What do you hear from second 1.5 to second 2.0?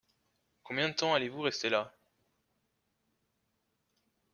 là?